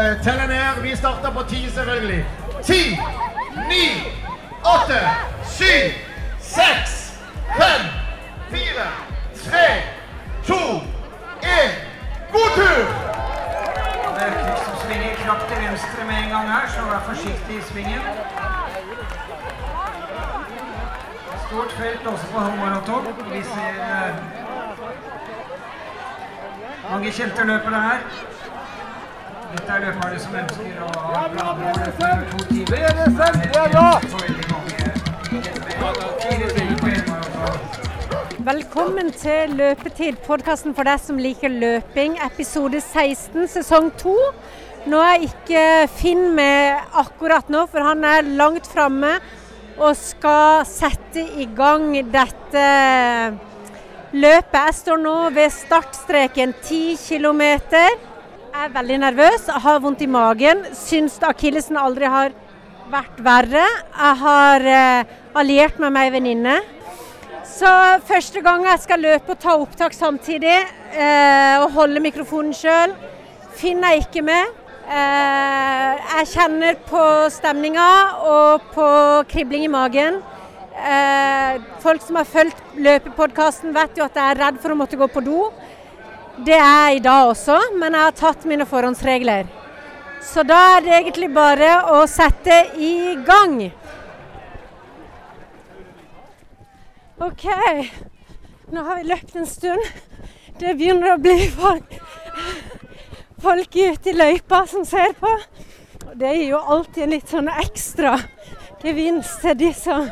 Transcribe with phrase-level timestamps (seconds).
[0.00, 0.82] eh, telle ned.
[0.82, 2.26] Vi starter på ti, selvfølgelig.
[2.62, 2.98] Ti,
[3.70, 3.84] ni,
[4.74, 5.00] åtte,
[5.44, 5.92] syv,
[6.40, 7.18] seks,
[7.58, 7.82] fem,
[8.50, 8.86] fire,
[9.44, 9.68] tre,
[10.46, 10.62] to,
[11.42, 11.70] én.
[12.32, 12.82] God tur!
[14.14, 15.14] Det er Økvik som svinger
[15.48, 18.02] til venstre med en gang her, så vær forsiktig i svingen.
[21.46, 23.06] Stort felt også på halvmaraton.
[23.32, 24.14] Vi ser eh,
[26.90, 27.98] mange kjente løpere her.
[29.50, 31.70] Dette er løperne som ønsker å ha om å
[32.30, 32.70] to timer.
[32.70, 34.10] Det er en.
[38.46, 44.14] Velkommen til Løpetid, podkasten for deg som liker løping, episode 16, sesong 2.
[44.92, 45.64] Nå er ikke
[45.98, 49.16] Finn med akkurat nå, for han er langt framme
[49.80, 52.68] og skal sette i gang dette
[54.14, 54.60] løpet.
[54.60, 57.42] Jeg står nå ved startstreken 10 km.
[58.50, 60.64] Jeg er veldig nervøs, jeg har vondt i magen.
[60.74, 62.32] Syns akillesen aldri har
[62.90, 63.62] vært verre.
[63.62, 66.56] Jeg har eh, alliert meg med ei venninne.
[67.46, 67.70] Så
[68.08, 70.56] første gang jeg skal løpe og ta opptak samtidig,
[70.96, 72.96] eh, og holde mikrofonen sjøl,
[73.54, 74.58] finner jeg ikke med.
[74.90, 77.88] Eh, jeg kjenner på stemninga
[78.34, 78.90] og på
[79.30, 80.18] kribling i magen.
[80.74, 84.98] Eh, folk som har fulgt løpepodkasten vet jo at jeg er redd for å måtte
[84.98, 85.52] gå på do.
[86.38, 89.48] Det er jeg i dag også, men jeg har tatt mine forhåndsregler.
[90.22, 93.56] Så da er det egentlig bare å sette i gang.
[97.20, 97.46] OK,
[98.72, 99.90] nå har vi løpt en stund.
[100.60, 101.98] Det begynner å bli folk,
[103.42, 105.34] folk ute i løypa som ser på.
[106.06, 108.14] Og det gir jo alltid en litt sånn ekstra
[108.84, 110.06] gevinst til de som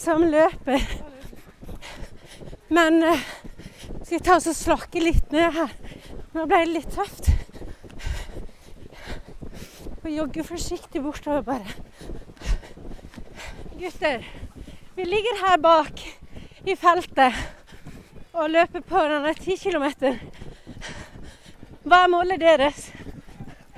[0.00, 0.99] som løper.
[2.70, 3.22] Men eh,
[4.04, 5.72] skal jeg ta oss og slakke litt ned her.
[6.36, 7.32] Nå ble det litt tøft.
[10.00, 11.74] Og jogge forsiktig bortover, bare.
[13.80, 14.22] Gutter,
[14.94, 16.02] vi ligger her bak
[16.68, 17.34] i feltet
[18.36, 19.86] og løper på denne 10 km.
[21.82, 22.90] Hva er målet deres?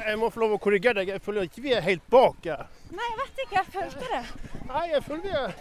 [0.03, 1.15] Jeg må få lov å korrigere deg.
[1.15, 2.45] Jeg føler ikke vi er helt bak.
[2.93, 3.61] Nei, jeg vet ikke.
[3.63, 4.25] Jeg følte det.
[4.69, 5.55] Nei, jeg føler vi er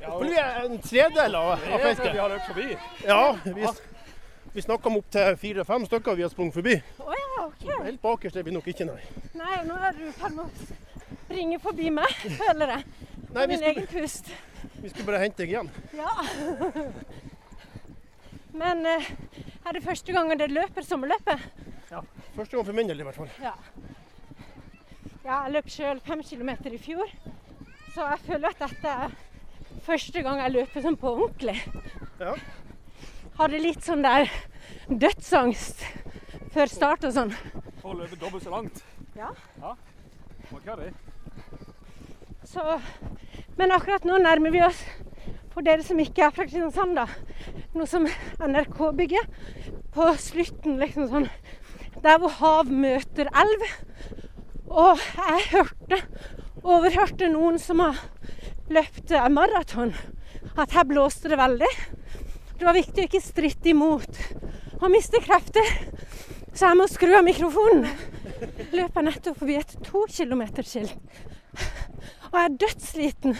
[0.00, 2.12] vi er en tredel av, av fisken.
[2.12, 2.78] Vi har løpt forbi.
[3.06, 3.66] Ja, vi,
[4.52, 6.76] vi snakker om opptil fire-fem stykker vi har sprunget forbi.
[6.98, 7.64] Oh, ja, OK.
[7.84, 9.00] Helt bakerst er vi nok ikke, nei.
[9.36, 10.68] Nei, nå er du i ferd med å
[11.26, 12.12] springe forbi meg,
[12.42, 12.86] føler jeg.
[13.34, 14.30] Nei, min skulle, egen pust.
[14.80, 15.72] vi skulle bare hente deg igjen.
[15.96, 16.12] Ja.
[18.56, 19.10] Men eh,
[19.66, 21.42] er det første gangen dere løper sommerløpet?
[21.90, 22.00] Ja.
[22.36, 23.32] Første gang for min del, i hvert fall.
[23.42, 23.52] Ja.
[25.26, 27.10] Ja, jeg løp sjøl fem kilometer i fjor,
[27.92, 29.14] så jeg føler at dette er
[29.86, 31.56] første gang jeg løper sånn på ordentlig.
[32.18, 32.34] Ja.
[33.38, 34.30] Hadde litt sånn der
[34.88, 35.84] dødsangst
[36.54, 37.34] før start og sånn.
[37.82, 38.82] For å løpe dobbelt så langt.
[39.16, 39.30] Ja.
[39.62, 39.74] ja.
[40.80, 40.90] det.
[42.46, 42.62] Så,
[43.58, 44.80] men akkurat nå nærmer vi oss,
[45.52, 47.06] for dere som ikke er fra Kristiansand, da,
[47.76, 48.06] noe som
[48.42, 49.30] NRK bygger,
[49.96, 51.30] på slutten, liksom sånn
[52.04, 53.62] Der hvor hav møter elv.
[54.68, 56.00] Og jeg hørte,
[56.60, 58.02] overhørte noen som har
[58.72, 59.94] løpt eh, maraton,
[60.56, 61.70] at her blåste det veldig.
[62.56, 64.20] Det var viktig å ikke stritte imot
[64.80, 65.66] og miste krefter.
[66.56, 67.84] Så jeg må skru av mikrofonen.
[68.72, 70.96] Løper nettopp forbi et to kilometer-skilt.
[72.30, 73.36] Og jeg er dødssliten.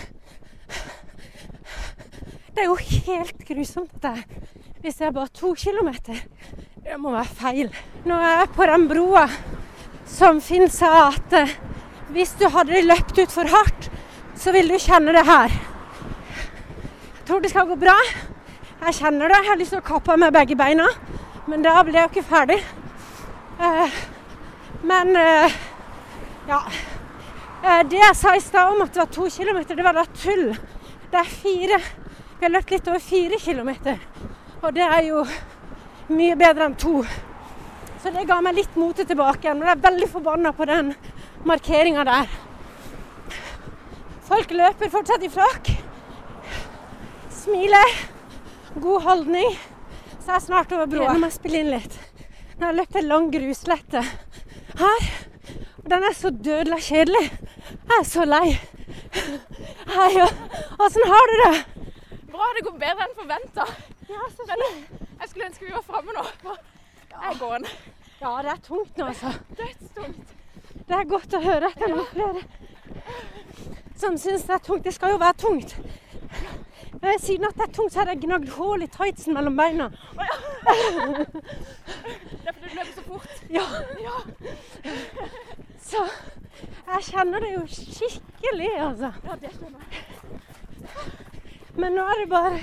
[2.57, 4.41] Det er jo helt grusomt dette.
[4.81, 6.21] Hvis jeg er bare to kilometer.
[6.87, 7.73] Det må være feil.
[8.07, 9.27] Nå er jeg på den broa
[10.09, 11.53] som Finn sa at eh,
[12.15, 13.76] hvis du hadde løpt ut for hardt,
[14.47, 15.51] så vil du kjenne det her.
[15.51, 17.95] Jeg tror det skal gå bra.
[18.85, 19.41] Jeg kjenner det.
[19.41, 20.87] Jeg har lyst til å kappe meg begge beina,
[21.51, 22.61] men da blir jeg jo ikke ferdig.
[23.59, 23.97] Eh,
[24.87, 25.57] men eh,
[26.47, 26.61] ja.
[27.65, 30.07] Eh, det jeg sa i stad om at det var to kilometer, det var da
[30.15, 30.47] tull.
[31.11, 31.83] Det er fire.
[32.39, 33.99] Vi har løpt litt over fire kilometer.
[34.63, 35.27] Og det er jo
[36.15, 37.01] mye bedre enn to.
[37.99, 39.59] Så det ga meg litt motet tilbake igjen.
[39.59, 40.95] Men jeg er veldig forbanna på den
[41.43, 42.43] markeringa der.
[44.27, 45.69] Folk løper fortsatt i flokk.
[47.31, 47.93] Smiler.
[48.83, 49.53] God holdning.
[50.19, 51.13] Så jeg er snart over broa.
[51.15, 51.95] Nå må jeg spille inn litt.
[52.57, 54.03] Nå har jeg løpt en lang gruslette
[54.81, 55.07] her.
[55.79, 57.23] Og den er så dødelig kjedelig.
[57.71, 58.49] Jeg er så lei.
[59.95, 60.11] Hei,
[60.83, 61.55] åssen har du det?
[62.33, 63.69] Bra, det går bedre enn forventa.
[64.11, 66.27] Ja, så Men jeg skulle ønske vi var framme nå.
[67.15, 67.71] Jeg er en
[68.21, 69.33] Ja, det er tungt nå, altså.
[69.57, 70.35] dødstungt.
[70.87, 72.43] Det er godt å høre at det er noen flere
[73.97, 74.85] som syns det er tungt.
[74.85, 75.77] Det skal jo være tungt.
[77.03, 79.91] Eh, Siden at det er tungt, så har jeg gnagd hull i tightsen mellom beina.
[80.17, 80.23] det
[82.47, 83.43] er fordi fort.
[83.51, 83.63] Ja.
[85.87, 85.97] Så
[86.87, 89.09] jeg kjenner det jo skikkelig, altså.
[89.25, 89.87] Ja, det skjønner jeg.
[91.77, 92.59] Men nå er det bare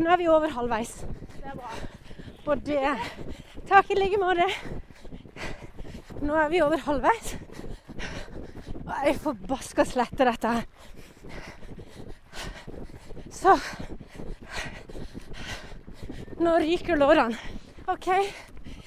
[0.00, 0.92] Nå er vi over halvveis.
[1.36, 1.70] Det er bra.
[2.46, 2.96] Og det
[3.68, 4.46] Takk i like måte.
[6.22, 7.36] Nå er vi over halvveis.
[9.00, 10.64] Er forbaska slette dette her.
[13.32, 13.54] Så
[16.40, 17.36] Nå ryker lårene.
[17.88, 18.06] OK,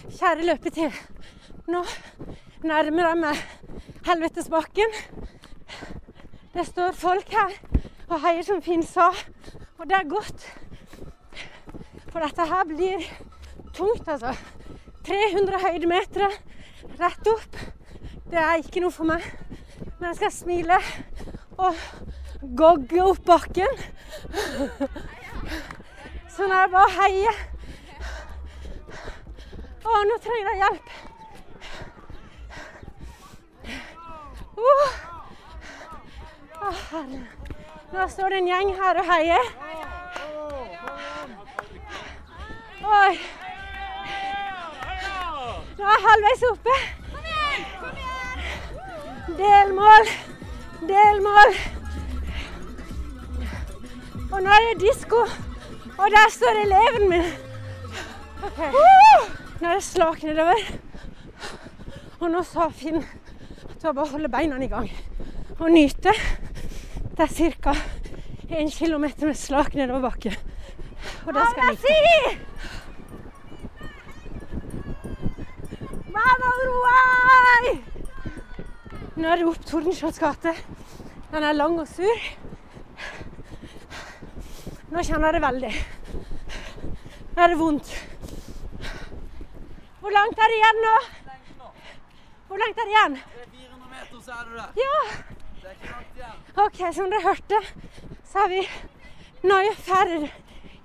[0.09, 0.95] kjære løpetid.
[1.69, 1.83] Nå
[2.65, 3.43] nærmer jeg meg
[4.07, 4.95] helvetesbakken.
[6.53, 7.53] Det står folk her
[8.07, 9.11] og heier som Finn sa,
[9.77, 10.47] og det er godt.
[12.09, 13.05] For dette her blir
[13.73, 14.33] tungt, altså.
[15.05, 16.37] 300 høydemeter
[17.01, 17.63] rett opp.
[18.29, 19.25] Det er ikke noe for meg.
[20.03, 20.77] Men jeg skal smile
[21.63, 21.75] og
[22.59, 23.77] gogge opp bakken.
[26.33, 27.31] Så er det bare å heie.
[29.87, 30.89] Å, nå trenger jeg hjelp.
[34.59, 34.91] Uh.
[37.93, 39.47] Nå står det en gjeng her og heier.
[42.97, 43.13] Oi.
[45.79, 46.75] Nå er jeg halvveis oppe.
[49.37, 50.09] Delmål.
[50.89, 51.55] Delmål.
[54.31, 55.21] Og nå er det disko.
[55.97, 57.27] Og der står eleven min.
[58.43, 58.59] Ok.
[59.61, 60.63] Nå er det slak nedover.
[62.19, 64.89] Og nå sa Finn at det var bare å holde beina i gang
[65.59, 66.13] og nyte.
[67.13, 67.75] Det er ca.
[68.53, 70.33] 1 km med slak nedoverbakke.
[71.25, 72.49] Og det skal jeg nyte.
[76.63, 77.92] Roar!
[79.13, 80.51] Nå er det opp Tordenskiolds gate.
[81.29, 82.21] Den er lang og sur.
[84.89, 85.73] Nå kjenner jeg det veldig.
[87.35, 87.91] Nå er det vondt.
[89.99, 90.93] Hvor langt er det igjen nå?
[92.47, 93.17] Hvor langt er det igjen?
[93.19, 94.69] Det er 400 meter, så er du der.
[94.81, 94.97] Ja.
[95.59, 96.39] Det er ikke langt igjen.
[96.65, 97.59] OK, som dere hørte,
[98.31, 100.15] så er vi i ferd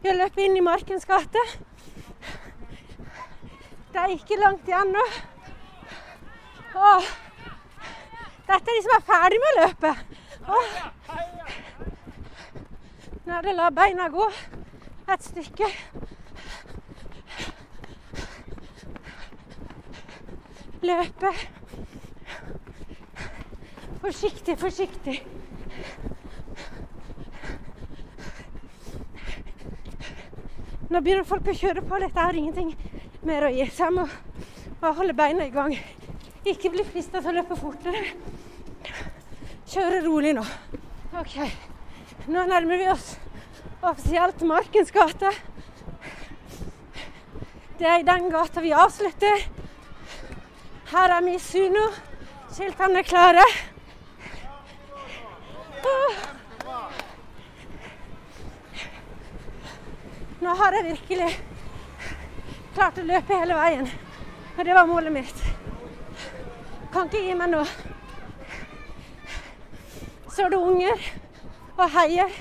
[0.02, 1.46] med å løpe inn i Markens gate.
[3.88, 5.06] Det er ikke langt igjen nå.
[6.76, 7.08] Åh.
[8.48, 9.90] Dette er de som er ferdig med å løpe.
[13.28, 14.24] Nå er det la beina gå
[15.12, 15.68] et stykke.
[20.88, 21.32] Løpe.
[24.00, 25.18] Forsiktig, forsiktig.
[30.88, 32.00] Nå begynner folk å kjøre på.
[32.00, 32.72] Dette har ingenting
[33.28, 33.68] mer å gi.
[33.68, 34.08] Så jeg må
[34.80, 35.76] bare holde beina i gang.
[36.46, 38.04] Ikke bli frista til å løpe fortere.
[39.68, 40.44] Kjøre rolig nå.
[41.18, 41.34] OK.
[42.28, 43.16] Nå nærmer vi oss
[43.82, 45.32] offisielt Markens gate.
[47.78, 49.44] Det er i den gata vi avslutter.
[50.92, 51.88] Her er Misuno.
[52.52, 53.44] Skiltene er klare.
[60.40, 61.30] Nå har jeg virkelig
[62.74, 63.88] klart å løpe hele veien.
[64.56, 65.47] Og det var målet mitt.
[66.92, 67.62] Kan ikke gi meg nå.
[70.32, 71.08] Så er det unger
[71.76, 72.36] og heier.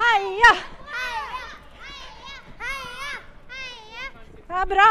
[0.00, 0.52] Heia!
[4.48, 4.90] Det er bra.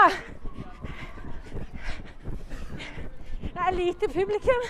[3.41, 4.69] Det er lite publikum.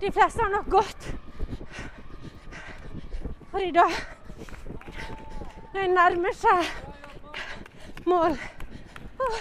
[0.00, 1.10] De fleste har nok gått.
[3.54, 3.90] For i dag
[5.72, 6.64] Når jeg nærmer seg
[8.10, 8.34] mål
[9.22, 9.36] Åh.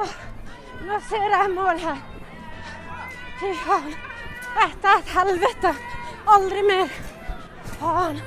[0.00, 0.14] Åh,
[0.86, 1.96] Nå ser jeg mål her.
[3.40, 3.94] Fy faen.
[4.58, 5.72] Dette er et helvete.
[6.34, 6.92] Aldri mer.
[7.80, 8.20] Faen.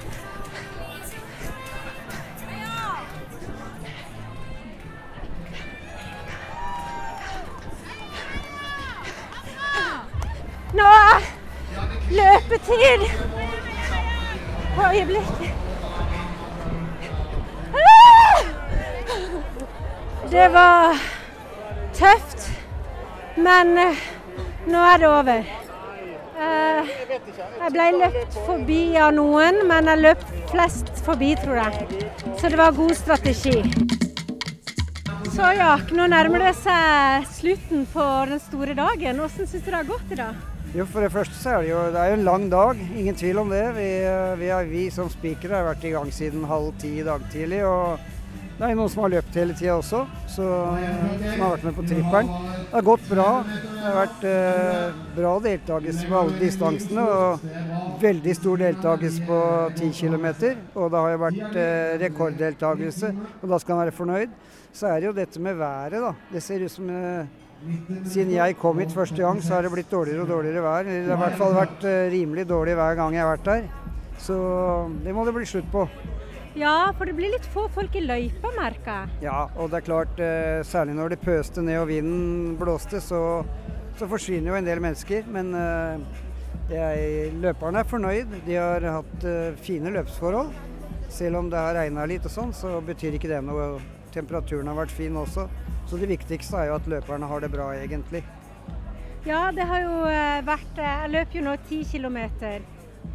[10.74, 11.26] Nå er
[12.20, 13.08] løpetid
[14.76, 15.54] på øyeblikket.
[17.76, 18.46] Ah!
[20.32, 21.11] Det var
[22.02, 22.46] tøft,
[23.38, 24.06] men eh,
[24.72, 25.50] nå er det over.
[26.42, 26.94] Eh,
[27.62, 32.06] jeg ble løpt forbi av noen, men jeg løp flest forbi, tror jeg.
[32.40, 33.60] Så det var god strategi.
[35.32, 39.22] Så ja, nå nærmer det seg slutten på den store dagen.
[39.22, 40.40] Hvordan syns du det har gått i dag?
[40.72, 43.44] Jo, For det første så er det jo det er en lang dag, ingen tvil
[43.44, 43.64] om det.
[43.78, 43.88] Vi,
[44.42, 47.62] vi, er, vi som spikere har vært i gang siden halv ti i dag tidlig.
[47.68, 48.00] og
[48.62, 51.86] Det er noen som har løpt hele tida også, så, som har vært med på
[51.90, 52.28] trippelen.
[52.62, 53.26] Det har gått bra.
[53.42, 57.06] Det har vært eh, bra deltakelse på alle distansene.
[57.10, 57.48] Og
[58.04, 59.40] veldig stor deltakelse på
[59.80, 60.28] 10 km.
[60.78, 64.40] Og det har jo vært eh, rekorddeltakelse, og da skal man være fornøyd.
[64.78, 66.14] Så er det jo dette med været, da.
[66.30, 67.36] Det ser ut som eh,
[68.14, 70.86] siden jeg kom hit første gang, så har det blitt dårligere og dårligere vær.
[70.86, 73.70] Det har i hvert fall vært eh, rimelig dårlig hver gang jeg har vært der.
[74.22, 74.42] Så
[75.02, 75.88] det må det bli slutt på.
[76.54, 79.20] Ja, for det blir litt få folk i løypa, merker jeg.
[79.30, 83.22] Ja, og det er klart, eh, særlig når det pøste ned og vinden blåste, så,
[84.00, 85.30] så forsvinner jo en del mennesker.
[85.32, 86.04] Men eh,
[86.74, 88.36] jeg, løperne er fornøyd.
[88.44, 90.52] De har hatt eh, fine løpsforhold.
[91.12, 93.78] Selv om det har regna litt og sånn, så betyr ikke det noe.
[94.12, 95.48] Temperaturen har vært fin også.
[95.88, 98.26] Så det viktigste er jo at løperne har det bra, egentlig.
[99.24, 99.98] Ja, det har jo
[100.48, 102.64] vært Jeg løp jo nå ti kilometer.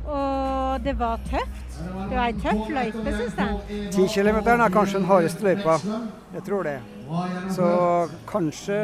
[0.07, 1.63] Og det var tøft.
[2.11, 3.89] Det var ei tøff løype, syns jeg.
[3.93, 5.79] 10 km er kanskje den hardeste løypa.
[6.35, 6.79] Jeg tror det.
[7.55, 7.67] Så
[8.27, 8.77] kanskje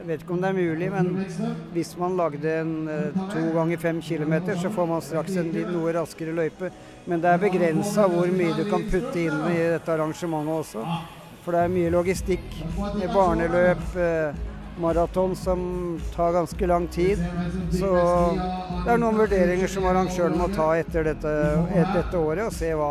[0.00, 1.08] Jeg vet ikke om det er mulig, men
[1.74, 5.92] hvis man lagde en eh, to ganger fem kilometer, så får man straks en noe
[5.92, 6.70] raskere løype.
[7.06, 10.86] Men det er begrensa hvor mye du kan putte inn i dette arrangementet også.
[11.44, 12.48] For det er mye logistikk
[13.12, 14.40] barneløp, eh,
[14.80, 15.60] maraton som
[16.14, 17.20] tar ganske lang tid.
[17.72, 17.90] Så
[18.84, 21.36] det er noen vurderinger som arrangøren må ta etter dette,
[21.74, 22.90] etter dette året, og se hva,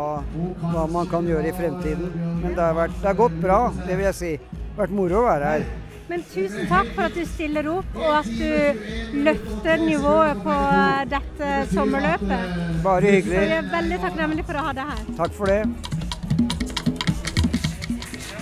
[0.70, 2.16] hva, man kan gjøre i fremtiden.
[2.40, 4.34] Men det har, vært, det har gått bra, det vil jeg si.
[4.40, 5.70] Det har vært moro å være her.
[6.10, 11.04] Men tusen takk for at du stiller opp, og at du løfter nivået på eh,
[11.12, 12.56] dette sommerløpet.
[12.82, 13.36] Bare hyggelig.
[13.36, 15.04] Så jeg er veldig takknemlig for å ha deg her.
[15.20, 15.60] Takk for det.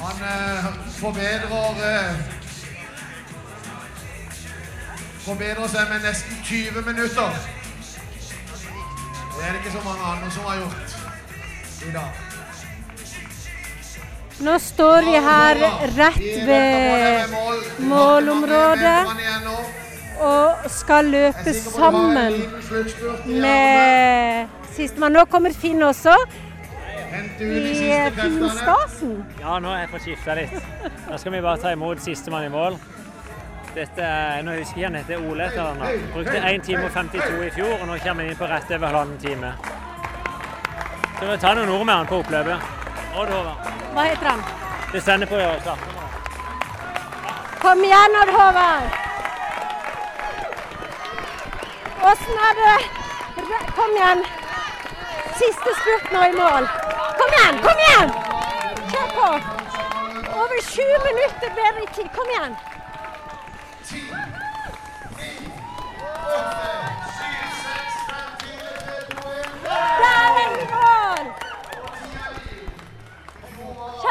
[0.00, 2.37] Han eh, forbedrer
[5.28, 7.34] Forbedrer seg med nesten 20 minutter.
[9.36, 10.88] Det er det ikke så mange andre som har gjort
[11.84, 12.10] i dag.
[14.46, 15.60] Nå står vi her
[15.98, 17.36] rett ved
[17.90, 19.00] målområdet
[20.24, 22.34] og skal løpe sammen
[23.26, 25.12] med sistemann.
[25.12, 26.14] Nå kommer Finn også.
[27.40, 29.18] I finstasen.
[29.40, 30.56] Ja, nå har jeg fått skifta litt.
[31.08, 32.78] Nå skal vi bare ta imot sistemann i mål.
[33.74, 35.82] Dette er, nå husker jeg han heter Ole etter han.
[36.12, 38.86] Brukte 1 time og 52 i fjor, og nå kommer han inn på rett over
[38.86, 39.52] halvannen time.
[41.18, 42.70] Så vi tar noen ord med han på oppløpet.
[43.18, 43.68] Odd Håvard.
[43.94, 44.42] Hva heter han?
[44.92, 45.84] Det sender på å år.
[47.62, 48.88] Kom igjen, Odd Håvard.
[52.08, 52.76] Åssen er det
[53.74, 54.24] Kom igjen.
[55.38, 56.66] Siste spurt nå i mål.
[57.18, 58.10] Kom igjen, kom igjen!
[58.90, 59.28] Kjør på.
[60.42, 62.10] Over sju minutter bedre i tid.
[62.16, 62.56] Kom igjen.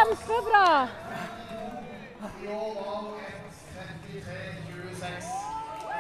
[0.08, 0.88] Kjempebra.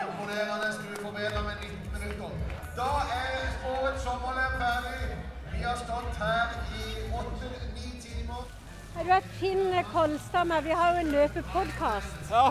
[0.01, 0.67] Imponerende.
[0.89, 2.29] Du forbedrer med 19 minutter.
[2.75, 2.87] Da
[3.17, 3.39] er
[3.71, 5.17] årets sommerløp ferdig.
[5.53, 6.47] Vi har stått her
[6.79, 8.41] i 8-9 timer.
[9.03, 12.31] Du er Finn Kolstad med, vi har jo en løpepodkast.
[12.31, 12.49] Ja.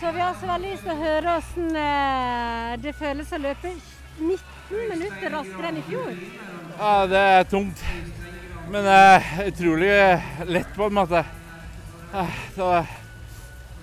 [0.00, 3.74] Så vi har så veldig lyst til å høre hvordan eh, det føles å løpe
[4.18, 4.40] 19
[4.94, 6.14] minutter raskere enn i fjor.
[6.78, 7.89] ja, det er tungt.
[8.70, 11.24] Men eh, utrolig lett på en måte.
[12.14, 12.68] Eh, Så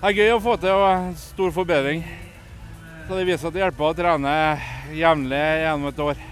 [0.00, 2.00] det er gøy å få til og en stor forbedring.
[3.04, 4.32] Så det viser at det hjelper å trene
[4.96, 6.22] jevnlig gjennom et år.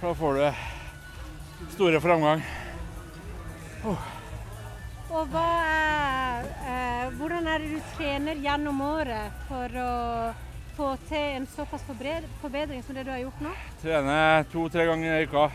[0.00, 2.44] For da får du store framgang.
[3.88, 9.88] Og hva er, eh, hvordan er det du trener gjennom året for å
[10.76, 13.56] få til en såpass forbedring som det du har gjort nå?
[13.80, 15.48] Trener to-tre ganger i uka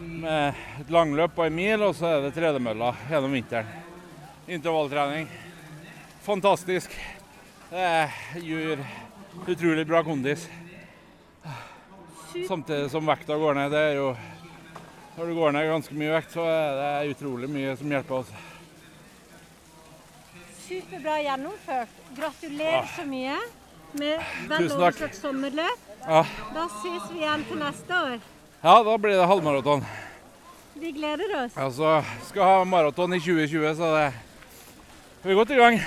[0.00, 3.68] med et langløp på en mil, og så er det tredemølla gjennom vinteren.
[4.50, 5.28] Intervalltrening.
[6.24, 6.94] Fantastisk.
[7.70, 8.80] Det gjør
[9.46, 10.48] utrolig bra kondis.
[12.48, 13.70] Samtidig som vekta går ned.
[13.72, 14.12] Det er jo
[15.16, 18.28] Når du går ned ganske mye vekt, så er det utrolig mye som hjelper oss.
[20.64, 21.96] Superbra gjennomført.
[22.16, 23.36] Gratulerer så mye
[23.98, 25.88] med vel overstått sommerløp.
[26.06, 26.22] Ja.
[26.54, 28.30] Da ses vi igjen til neste år.
[28.62, 29.84] Ja, da blir det halvmaraton.
[30.80, 31.56] Vi gleder oss.
[31.56, 34.12] Altså, skal ha maraton i 2020, så det
[35.22, 35.80] vi er godt i gang.